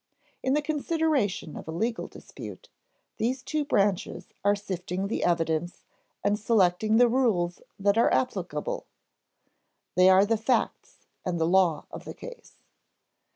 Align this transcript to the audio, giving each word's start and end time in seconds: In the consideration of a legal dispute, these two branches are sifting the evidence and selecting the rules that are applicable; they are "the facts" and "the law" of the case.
In 0.41 0.55
the 0.55 0.63
consideration 0.63 1.55
of 1.55 1.67
a 1.67 1.71
legal 1.71 2.07
dispute, 2.07 2.69
these 3.17 3.43
two 3.43 3.63
branches 3.63 4.29
are 4.43 4.55
sifting 4.55 5.05
the 5.05 5.23
evidence 5.23 5.83
and 6.23 6.39
selecting 6.39 6.97
the 6.97 7.07
rules 7.07 7.61
that 7.77 7.99
are 7.99 8.11
applicable; 8.11 8.87
they 9.93 10.09
are 10.09 10.25
"the 10.25 10.37
facts" 10.37 11.05
and 11.23 11.39
"the 11.39 11.45
law" 11.45 11.85
of 11.91 12.05
the 12.05 12.15
case. 12.15 12.63